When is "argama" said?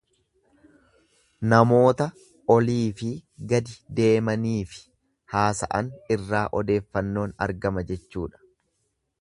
7.49-7.89